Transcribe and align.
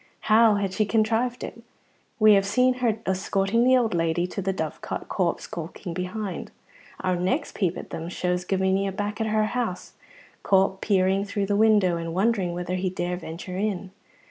How 0.21 0.55
had 0.55 0.73
she 0.73 0.83
contrived 0.87 1.43
it? 1.43 1.61
We 2.19 2.33
have 2.33 2.43
seen 2.43 2.73
her 2.81 2.97
escorting 3.05 3.63
the 3.63 3.77
old 3.77 3.93
lady 3.93 4.25
to 4.25 4.41
the 4.41 4.51
Dovecot, 4.51 5.07
Corp 5.09 5.39
skulking 5.39 5.93
behind. 5.93 6.49
Our 7.01 7.15
next 7.15 7.53
peep 7.53 7.77
at 7.77 7.91
them 7.91 8.09
shows 8.09 8.43
Gavinia 8.43 8.93
back 8.93 9.21
at 9.21 9.27
her 9.27 9.45
house, 9.45 9.93
Corp 10.41 10.81
peering 10.81 11.23
through 11.23 11.45
the 11.45 11.55
window 11.55 11.97
and 11.97 12.15
wondering 12.15 12.53
whether 12.55 12.73
he 12.73 12.89
dare 12.89 13.15
venture 13.17 13.57
in. 13.57 13.91